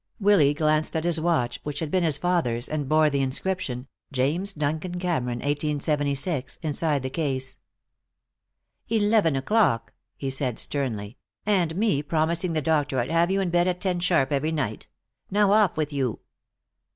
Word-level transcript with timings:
Willy 0.19 0.55
glanced 0.55 0.95
at 0.95 1.03
his 1.03 1.19
watch, 1.19 1.59
which 1.61 1.77
had 1.77 1.91
been 1.91 2.01
his 2.03 2.17
father's, 2.17 2.67
and 2.67 2.89
bore 2.89 3.11
the 3.11 3.21
inscription: 3.21 3.87
"James 4.11 4.51
Duncan 4.51 4.95
Cameron, 4.99 5.37
1876" 5.41 6.57
inside 6.63 7.03
the 7.03 7.11
case. 7.11 7.59
"Eleven 8.89 9.35
o'clock," 9.35 9.93
he 10.17 10.31
said 10.31 10.57
sternly. 10.57 11.19
"And 11.45 11.75
me 11.75 12.01
promising 12.01 12.53
the 12.53 12.63
doctor 12.63 12.97
I'd 12.99 13.11
have 13.11 13.29
you 13.29 13.41
in 13.41 13.51
bed 13.51 13.67
at 13.67 13.79
ten 13.79 13.99
sharp 13.99 14.31
every 14.33 14.51
night! 14.51 14.87
Now 15.29 15.51
off 15.51 15.77
with 15.77 15.93
you." 15.93 16.21